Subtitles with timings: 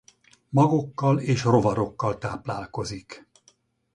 [0.49, 3.27] Magokkal és rovarokkal táplálkozik.